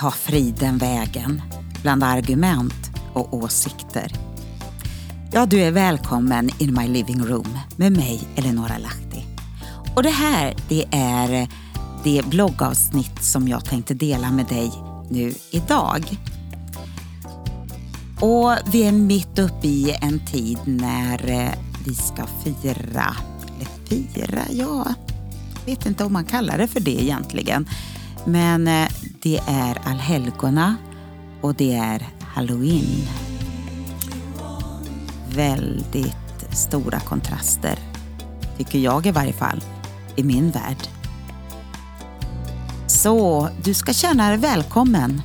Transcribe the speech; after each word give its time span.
Ta 0.00 0.10
tar 0.10 0.16
friden 0.16 0.78
vägen 0.78 1.42
bland 1.82 2.02
argument 2.04 2.90
och 3.12 3.34
åsikter? 3.34 4.12
Ja, 5.32 5.46
du 5.46 5.60
är 5.60 5.70
välkommen 5.70 6.50
in 6.58 6.74
my 6.74 6.88
living 6.88 7.24
room 7.24 7.58
med 7.76 7.92
mig, 7.92 8.28
Eleonora 8.36 8.78
Lahti. 8.78 9.24
Och 9.96 10.02
det 10.02 10.10
här, 10.10 10.54
det 10.68 10.84
är 10.90 11.48
det 12.04 12.22
bloggavsnitt 12.26 13.24
som 13.24 13.48
jag 13.48 13.64
tänkte 13.64 13.94
dela 13.94 14.30
med 14.30 14.46
dig 14.46 14.72
nu 15.10 15.34
idag. 15.50 16.18
Och 18.20 18.52
vi 18.72 18.82
är 18.82 18.92
mitt 18.92 19.38
uppe 19.38 19.66
i 19.66 19.96
en 20.00 20.26
tid 20.26 20.58
när 20.64 21.30
eh, 21.30 21.52
vi 21.84 21.94
ska 21.94 22.26
fira, 22.44 23.16
eller 23.56 23.86
fira, 23.88 24.42
ja, 24.50 24.94
jag 25.54 25.76
vet 25.76 25.86
inte 25.86 26.04
om 26.04 26.12
man 26.12 26.24
kallar 26.24 26.58
det 26.58 26.68
för 26.68 26.80
det 26.80 27.02
egentligen. 27.02 27.68
Men 28.24 28.68
eh, 28.68 28.88
det 29.22 29.40
är 29.46 29.78
allhelgona 29.84 30.76
och 31.40 31.54
det 31.54 31.74
är 31.74 32.08
halloween. 32.20 33.08
Väldigt 35.34 36.56
stora 36.56 37.00
kontraster, 37.00 37.78
tycker 38.58 38.78
jag 38.78 39.06
i 39.06 39.10
varje 39.10 39.32
fall, 39.32 39.62
i 40.16 40.22
min 40.22 40.50
värld. 40.50 40.88
Så 42.86 43.48
du 43.62 43.74
ska 43.74 43.92
känna 43.92 44.28
dig 44.28 44.38
välkommen 44.38 45.22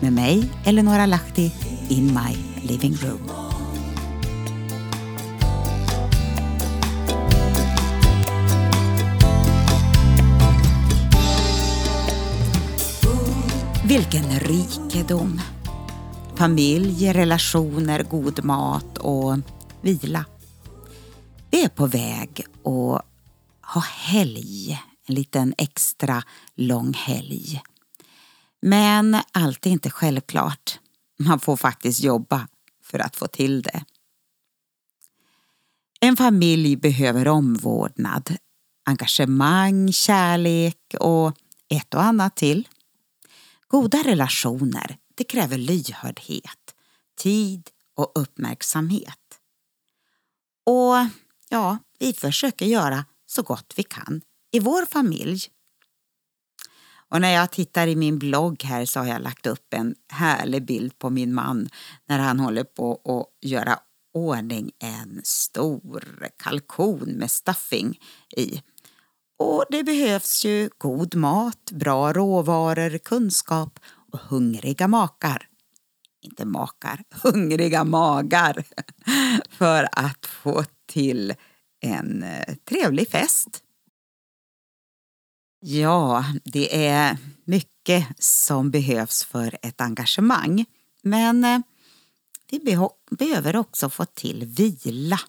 med 0.00 0.12
mig, 0.12 0.50
Eleonora 0.64 1.06
Lahti, 1.06 1.52
in 1.88 2.06
my 2.06 2.36
living 2.68 2.94
room. 2.94 3.45
Vilken 13.88 14.40
rikedom! 14.40 15.40
Familj, 16.36 17.12
relationer, 17.12 18.02
god 18.02 18.44
mat 18.44 18.98
och 18.98 19.36
vila. 19.80 20.24
Vi 21.50 21.64
är 21.64 21.68
på 21.68 21.86
väg 21.86 22.46
att 22.64 23.06
ha 23.74 23.80
helg, 23.80 24.80
en 25.06 25.14
liten 25.14 25.54
extra 25.58 26.22
lång 26.54 26.92
helg. 26.92 27.62
Men 28.62 29.16
allt 29.32 29.66
är 29.66 29.70
inte 29.70 29.90
självklart. 29.90 30.78
Man 31.18 31.40
får 31.40 31.56
faktiskt 31.56 32.02
jobba 32.02 32.48
för 32.82 32.98
att 32.98 33.16
få 33.16 33.26
till 33.26 33.62
det. 33.62 33.84
En 36.00 36.16
familj 36.16 36.76
behöver 36.76 37.28
omvårdnad, 37.28 38.36
engagemang, 38.84 39.92
kärlek 39.92 40.94
och 41.00 41.36
ett 41.68 41.94
och 41.94 42.02
annat 42.02 42.36
till. 42.36 42.68
Goda 43.68 43.98
relationer, 43.98 44.98
det 45.14 45.24
kräver 45.24 45.58
lyhördhet, 45.58 46.74
tid 47.18 47.70
och 47.96 48.12
uppmärksamhet. 48.14 49.40
Och 50.66 50.94
ja, 51.48 51.78
vi 51.98 52.12
försöker 52.12 52.66
göra 52.66 53.04
så 53.26 53.42
gott 53.42 53.74
vi 53.76 53.82
kan 53.82 54.20
i 54.52 54.60
vår 54.60 54.86
familj. 54.86 55.40
Och 57.08 57.20
när 57.20 57.30
jag 57.30 57.52
tittar 57.52 57.86
i 57.86 57.96
min 57.96 58.18
blogg 58.18 58.62
här 58.62 58.84
så 58.84 59.00
har 59.00 59.06
jag 59.06 59.22
lagt 59.22 59.46
upp 59.46 59.74
en 59.74 59.94
härlig 60.08 60.66
bild 60.66 60.98
på 60.98 61.10
min 61.10 61.34
man 61.34 61.68
när 62.08 62.18
han 62.18 62.40
håller 62.40 62.64
på 62.64 63.00
att 63.04 63.48
göra 63.48 63.78
ordning 64.14 64.70
en 64.78 65.20
stor 65.24 66.28
kalkon 66.36 67.08
med 67.08 67.30
stuffing 67.30 68.00
i. 68.36 68.62
Och 69.38 69.64
det 69.70 69.84
behövs 69.84 70.44
ju 70.44 70.70
god 70.78 71.14
mat, 71.14 71.70
bra 71.72 72.12
råvaror, 72.12 72.98
kunskap 72.98 73.78
och 74.12 74.18
hungriga 74.18 74.88
makar. 74.88 75.48
Inte 76.22 76.44
makar, 76.44 77.04
hungriga 77.22 77.84
magar 77.84 78.64
för 79.50 79.88
att 79.92 80.26
få 80.26 80.64
till 80.86 81.34
en 81.80 82.22
eh, 82.22 82.54
trevlig 82.64 83.08
fest. 83.08 83.62
Ja, 85.60 86.24
det 86.44 86.86
är 86.86 87.16
mycket 87.44 88.06
som 88.18 88.70
behövs 88.70 89.24
för 89.24 89.58
ett 89.62 89.80
engagemang. 89.80 90.64
Men 91.02 91.44
eh, 91.44 91.58
vi 92.50 92.78
behöver 93.10 93.56
också 93.56 93.90
få 93.90 94.04
till 94.04 94.44
vila. 94.44 95.20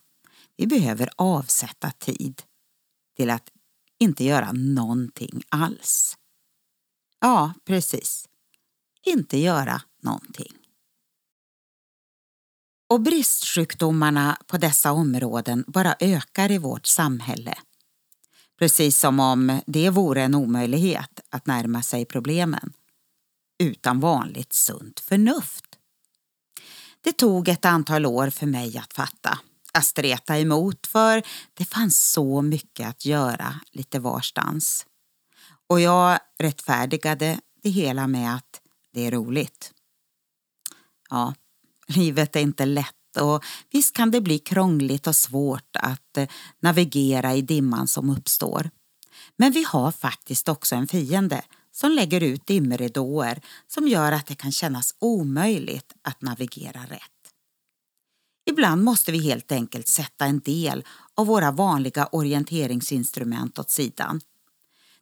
Vi 0.57 0.67
behöver 0.67 1.09
avsätta 1.15 1.91
tid 1.91 2.41
till 3.15 3.29
att 3.29 3.49
inte 3.99 4.23
göra 4.23 4.51
någonting 4.51 5.43
alls. 5.49 6.17
Ja, 7.19 7.53
precis. 7.65 8.29
Inte 9.05 9.37
göra 9.37 9.81
någonting. 10.03 10.53
Och 12.89 13.01
bristsjukdomarna 13.01 14.37
på 14.47 14.57
dessa 14.57 14.91
områden 14.91 15.63
bara 15.67 15.95
ökar 15.99 16.51
i 16.51 16.57
vårt 16.57 16.85
samhälle. 16.85 17.57
Precis 18.59 18.99
som 18.99 19.19
om 19.19 19.59
det 19.67 19.89
vore 19.89 20.23
en 20.23 20.35
omöjlighet 20.35 21.19
att 21.29 21.45
närma 21.45 21.83
sig 21.83 22.05
problemen 22.05 22.73
utan 23.63 23.99
vanligt 23.99 24.53
sunt 24.53 24.99
förnuft. 24.99 25.65
Det 27.01 27.13
tog 27.13 27.47
ett 27.47 27.65
antal 27.65 28.05
år 28.05 28.29
för 28.29 28.45
mig 28.45 28.77
att 28.77 28.93
fatta 28.93 29.39
att 29.77 29.85
streta 29.85 30.39
emot 30.39 30.87
för 30.87 31.23
det 31.53 31.65
fanns 31.65 32.11
så 32.11 32.41
mycket 32.41 32.87
att 32.87 33.05
göra 33.05 33.59
lite 33.71 33.99
varstans. 33.99 34.85
Och 35.67 35.81
jag 35.81 36.19
rättfärdigade 36.39 37.39
det 37.63 37.69
hela 37.69 38.07
med 38.07 38.35
att 38.35 38.61
det 38.93 39.05
är 39.05 39.11
roligt. 39.11 39.73
Ja, 41.09 41.33
livet 41.87 42.35
är 42.35 42.39
inte 42.39 42.65
lätt 42.65 43.17
och 43.19 43.43
visst 43.71 43.95
kan 43.95 44.11
det 44.11 44.21
bli 44.21 44.39
krångligt 44.39 45.07
och 45.07 45.15
svårt 45.15 45.75
att 45.75 46.17
eh, 46.17 46.27
navigera 46.59 47.35
i 47.35 47.41
dimman 47.41 47.87
som 47.87 48.09
uppstår. 48.09 48.69
Men 49.35 49.51
vi 49.51 49.63
har 49.63 49.91
faktiskt 49.91 50.49
också 50.49 50.75
en 50.75 50.87
fiende 50.87 51.41
som 51.71 51.91
lägger 51.91 52.21
ut 52.23 52.47
dimridåer 52.47 53.41
som 53.67 53.87
gör 53.87 54.11
att 54.11 54.25
det 54.25 54.35
kan 54.35 54.51
kännas 54.51 54.95
omöjligt 54.99 55.93
att 56.01 56.21
navigera 56.21 56.81
rätt. 56.89 57.16
Ibland 58.49 58.83
måste 58.83 59.11
vi 59.11 59.17
helt 59.17 59.51
enkelt 59.51 59.87
sätta 59.87 60.25
en 60.25 60.39
del 60.39 60.85
av 61.15 61.27
våra 61.27 61.51
vanliga 61.51 62.05
orienteringsinstrument 62.11 63.59
åt 63.59 63.69
sidan. 63.69 64.21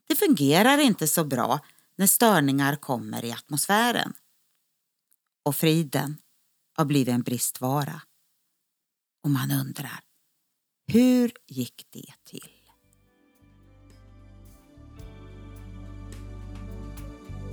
Det 0.07 0.15
fungerar 0.15 0.77
inte 0.77 1.07
så 1.07 1.23
bra 1.23 1.59
när 1.95 2.07
störningar 2.07 2.75
kommer 2.75 3.25
i 3.25 3.31
atmosfären. 3.31 4.13
Och 5.43 5.55
friden 5.55 6.17
har 6.73 6.85
blivit 6.85 7.13
en 7.13 7.21
bristvara. 7.21 8.01
Och 9.23 9.29
man 9.29 9.51
undrar, 9.51 9.99
hur 10.87 11.31
gick 11.47 11.87
det 11.89 12.13
till? 12.23 12.51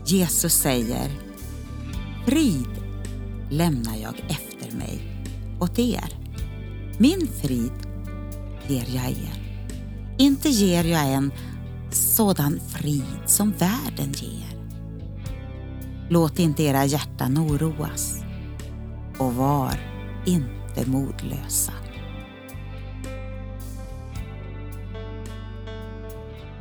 Jesus 0.06 0.54
säger, 0.54 1.10
frid 2.26 2.82
lämnar 3.50 3.96
jag 3.96 4.20
efter 4.20 4.76
mig 4.76 5.11
åt 5.62 5.78
er. 5.78 6.18
Min 6.98 7.28
frid 7.42 7.72
ger 8.68 8.86
jag 8.94 9.10
er. 9.10 9.42
Inte 10.18 10.48
ger 10.48 10.84
jag 10.84 11.06
en 11.12 11.32
sådan 11.90 12.60
frid 12.68 13.22
som 13.26 13.50
världen 13.50 14.12
ger. 14.12 14.58
Låt 16.08 16.38
inte 16.38 16.62
era 16.62 16.84
hjärtan 16.84 17.38
oroas 17.38 18.16
och 19.18 19.34
var 19.34 19.80
inte 20.26 20.90
modlösa. 20.90 21.72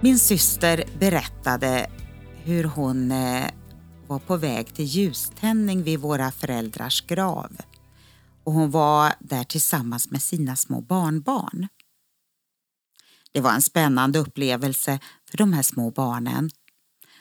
Min 0.01 0.19
syster 0.19 0.83
berättade 0.99 1.89
hur 2.43 2.63
hon 2.63 3.11
eh, 3.11 3.45
var 4.07 4.19
på 4.19 4.37
väg 4.37 4.73
till 4.73 4.85
ljuständning 4.85 5.83
vid 5.83 5.99
våra 5.99 6.31
föräldrars 6.31 7.01
grav 7.01 7.51
och 8.43 8.53
hon 8.53 8.71
var 8.71 9.13
där 9.19 9.43
tillsammans 9.43 10.11
med 10.11 10.21
sina 10.21 10.55
små 10.55 10.81
barnbarn. 10.81 11.67
Det 13.31 13.41
var 13.41 13.53
en 13.53 13.61
spännande 13.61 14.19
upplevelse 14.19 14.99
för 15.29 15.37
de 15.37 15.53
här 15.53 15.61
små 15.61 15.91
barnen. 15.91 16.49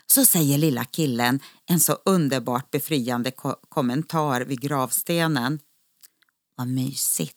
Så 0.07 0.25
säger 0.25 0.59
lilla 0.59 0.85
killen 0.85 1.41
en 1.67 1.81
så 1.81 1.93
underbart 2.05 2.71
befriande 2.71 3.31
ko 3.31 3.55
kommentar 3.69 4.41
vid 4.41 4.61
gravstenen. 4.61 5.61
Vad 6.55 6.69
mysigt. 6.69 7.37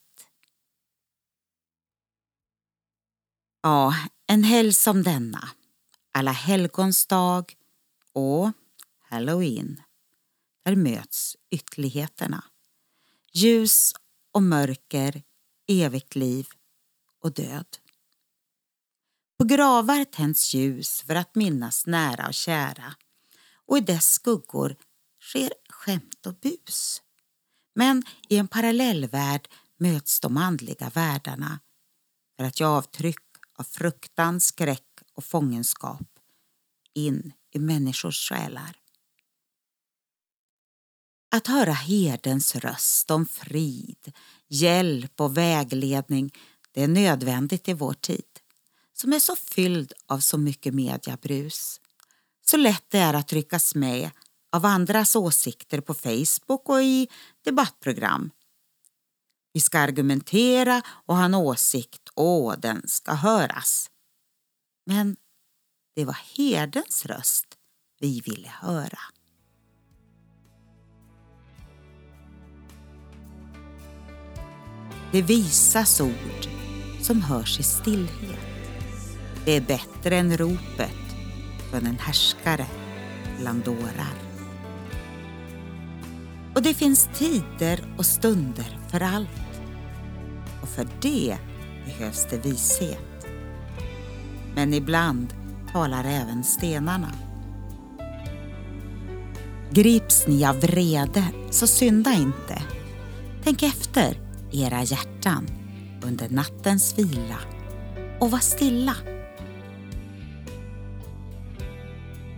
Ja, 3.61 3.95
en 4.27 4.43
helg 4.43 4.73
som 4.73 5.03
denna, 5.03 5.49
alla 6.11 6.31
helgons 6.31 7.07
dag 7.07 7.55
och 8.13 8.51
halloween, 9.01 9.81
där 10.65 10.75
möts 10.75 11.37
ytterligheterna 11.51 12.43
ljus 13.33 13.93
och 14.31 14.43
mörker, 14.43 15.23
evigt 15.67 16.15
liv 16.15 16.47
och 17.19 17.33
död. 17.33 17.77
På 19.37 19.43
gravar 19.43 20.05
tänds 20.05 20.53
ljus 20.53 21.01
för 21.01 21.15
att 21.15 21.35
minnas 21.35 21.85
nära 21.85 22.27
och 22.27 22.33
kära 22.33 22.95
och 23.65 23.77
i 23.77 23.81
dess 23.81 24.13
skuggor 24.13 24.75
sker 25.21 25.53
skämt 25.69 26.25
och 26.25 26.35
bus. 26.35 27.01
Men 27.75 28.03
i 28.29 28.37
en 28.37 28.47
parallellvärld 28.47 29.47
möts 29.77 30.19
de 30.19 30.37
andliga 30.37 30.89
världarna 30.89 31.59
för 32.37 32.43
att 32.43 32.59
ge 32.59 32.65
avtryck 32.65 33.19
av 33.55 33.63
fruktan, 33.63 34.41
skräck 34.41 34.89
och 35.13 35.25
fångenskap 35.25 36.07
in 36.93 37.33
i 37.51 37.59
människors 37.59 38.29
själar. 38.29 38.82
Att 41.35 41.47
höra 41.47 41.71
herdens 41.71 42.55
röst 42.55 43.11
om 43.11 43.25
frid, 43.25 44.13
hjälp 44.47 45.21
och 45.21 45.37
vägledning 45.37 46.33
det 46.71 46.83
är 46.83 46.87
nödvändigt 46.87 47.69
i 47.69 47.73
vår 47.73 47.93
tid 47.93 48.39
som 48.93 49.13
är 49.13 49.19
så 49.19 49.35
fylld 49.35 49.93
av 50.07 50.19
så 50.19 50.37
mycket 50.37 50.73
mediabrus. 50.73 51.81
Så 52.45 52.57
lätt 52.57 52.83
det 52.87 52.97
är 52.97 53.13
att 53.13 53.33
ryckas 53.33 53.75
med 53.75 54.11
av 54.51 54.65
andras 54.65 55.15
åsikter 55.15 55.81
på 55.81 55.93
Facebook 55.93 56.69
och 56.69 56.83
i 56.83 57.07
debattprogram. 57.43 58.31
Vi 59.53 59.59
ska 59.59 59.79
argumentera 59.79 60.81
och 60.87 61.15
ha 61.15 61.25
en 61.25 61.35
åsikt 61.35 62.09
och 62.13 62.59
den 62.59 62.87
ska 62.87 63.13
höras. 63.13 63.89
Men 64.85 65.15
det 65.95 66.05
var 66.05 66.17
herdens 66.35 67.05
röst 67.05 67.47
vi 67.99 68.21
ville 68.21 68.49
höra. 68.49 68.99
Det 75.13 75.21
visas 75.21 76.01
ord 76.01 76.47
som 77.01 77.21
hörs 77.21 77.59
i 77.59 77.63
stillhet. 77.63 78.39
Det 79.45 79.51
är 79.51 79.61
bättre 79.61 80.17
än 80.17 80.37
ropet 80.37 81.15
från 81.69 81.85
en 81.85 81.97
härskare 81.99 82.65
bland 83.39 83.63
dårar. 83.63 84.13
Och 86.55 86.61
det 86.61 86.73
finns 86.73 87.09
tider 87.13 87.93
och 87.97 88.05
stunder 88.05 88.79
för 88.91 89.01
allt. 89.01 89.29
Och 90.61 90.69
för 90.69 90.87
det 91.01 91.37
behövs 91.85 92.27
det 92.29 92.45
vishet. 92.45 93.27
Men 94.55 94.73
ibland 94.73 95.33
talar 95.71 96.03
även 96.03 96.43
stenarna. 96.43 97.11
Grips 99.71 100.27
ni 100.27 100.45
av 100.45 100.59
vrede, 100.59 101.23
så 101.51 101.67
synda 101.67 102.13
inte. 102.13 102.63
Tänk 103.43 103.63
efter 103.63 104.32
era 104.53 104.83
hjärtan 104.83 105.47
under 106.03 106.29
nattens 106.29 106.97
vila 106.97 107.39
och 108.19 108.31
var 108.31 108.39
stilla. 108.39 108.95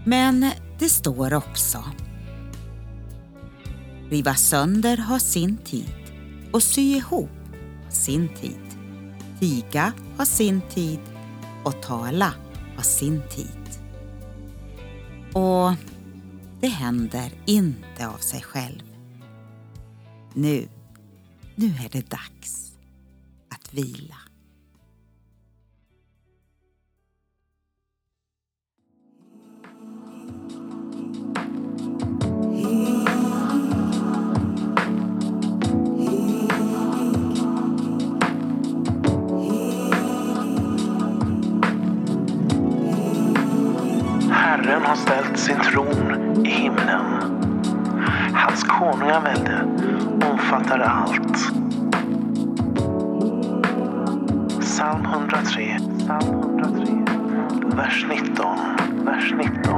Men 0.05 0.51
det 0.79 0.89
står 0.89 1.33
också 1.33 1.83
Riva 4.09 4.35
sönder 4.35 4.97
har 4.97 5.19
sin 5.19 5.57
tid 5.57 5.93
och 6.51 6.63
sy 6.63 6.81
ihop 6.81 7.29
har 7.83 7.91
sin 7.91 8.29
tid. 8.35 8.59
Tiga 9.39 9.93
har 10.17 10.25
sin 10.25 10.61
tid 10.61 10.99
och 11.63 11.81
tala 11.81 12.33
har 12.75 12.83
sin 12.83 13.21
tid. 13.29 13.79
Och 15.33 15.73
det 16.61 16.67
händer 16.67 17.31
inte 17.45 18.07
av 18.07 18.17
sig 18.17 18.41
själv. 18.41 18.83
Nu, 20.33 20.67
nu 21.55 21.65
är 21.65 21.89
det 21.91 22.09
dags 22.09 22.71
att 23.49 23.73
vila. 23.73 24.15
Herren 44.31 44.81
har 44.81 44.95
ställt 44.95 45.39
sin 45.39 45.59
tron 45.59 46.45
i 46.45 46.49
himlen. 46.49 47.44
Hans 48.55 48.67
konungavälde 48.67 49.67
omfattar 50.31 50.79
allt. 50.79 51.37
Psalm 54.59 55.05
103, 55.05 55.77
Psalm 55.97 56.41
103, 56.41 57.05
vers 57.75 58.05
19, 58.09 58.45
vers 59.05 59.33
19. 59.33 59.75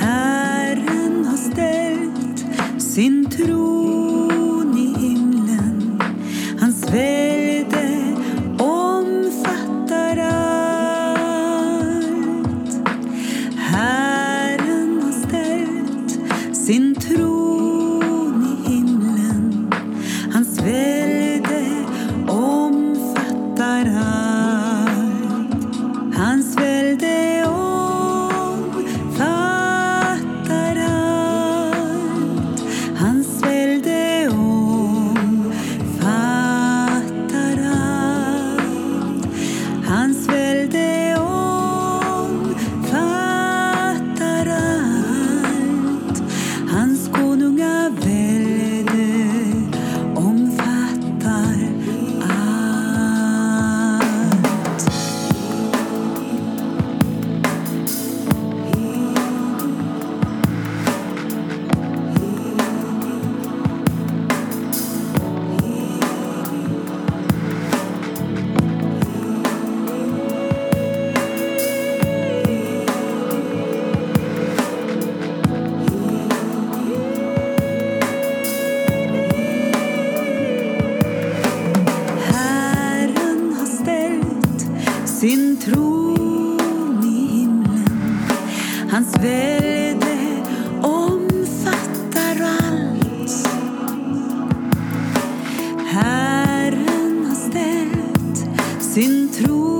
Herren 0.00 1.26
har 1.26 1.36
ställt 1.36 2.46
sin 2.82 3.30
tro 3.30 4.13
Hans 88.94 89.14
välde 89.22 90.16
omfattar 90.82 92.40
allt. 92.60 93.48
Herren 95.86 97.26
har 97.26 97.34
ställt 97.34 98.82
sin 98.82 99.28
tro 99.28 99.73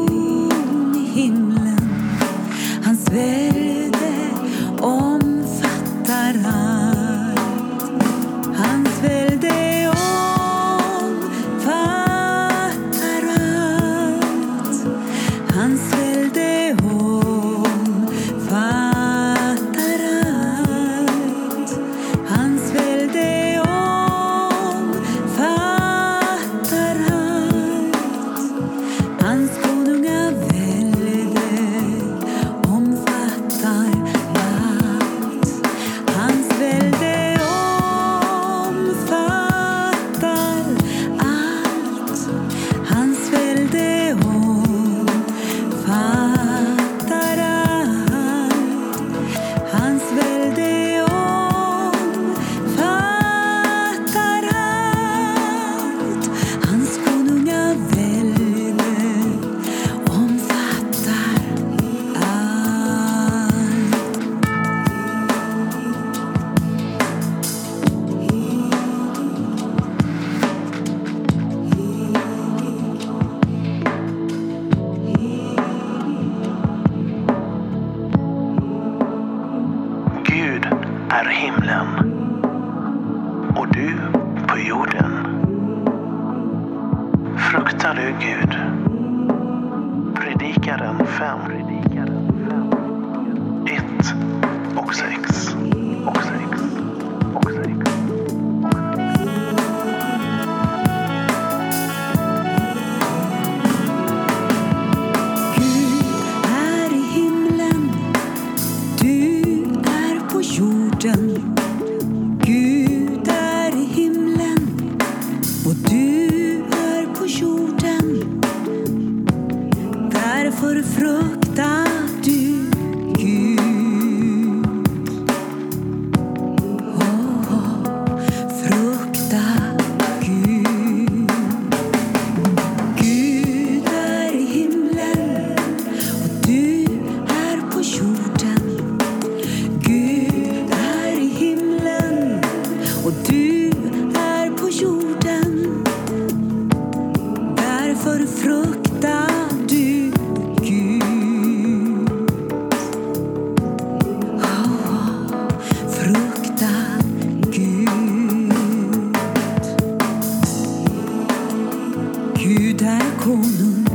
konung 163.24 163.86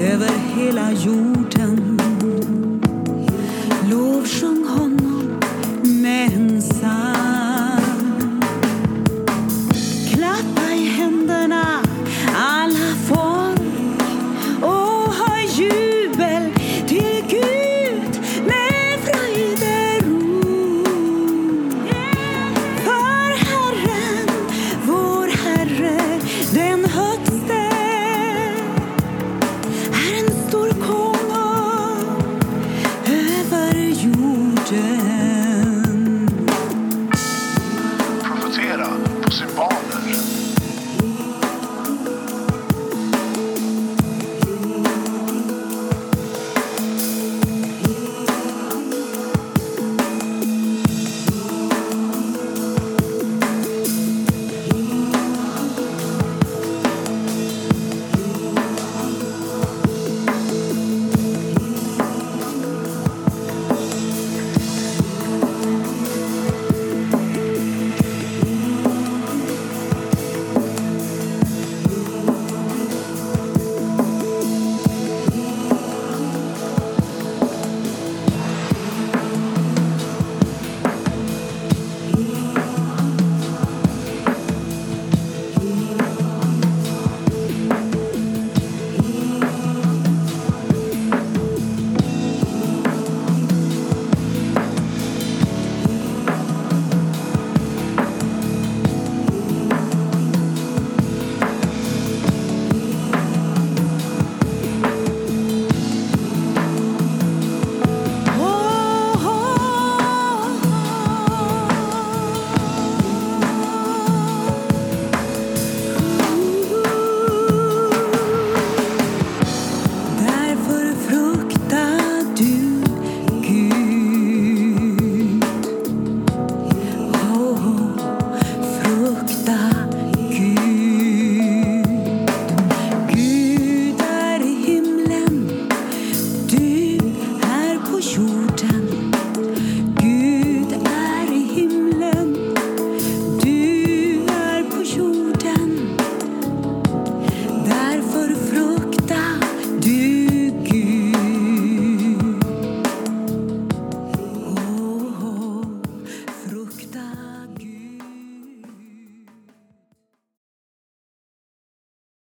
över 0.00 0.30
hela 0.56 0.92
jorden. 0.92 1.99